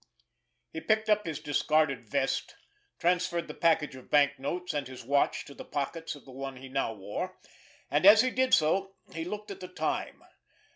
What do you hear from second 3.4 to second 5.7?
the package of banknotes and his watch to the